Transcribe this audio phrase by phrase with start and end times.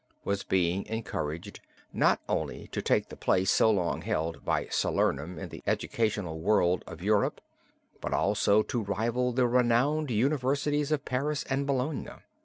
[0.23, 1.59] was being encouraged
[1.93, 6.83] not only to take the place so long held by Salernum in the educational world
[6.87, 7.39] of Europe,
[8.01, 12.09] but also to rival the renowned Universities of Paris and Bologna.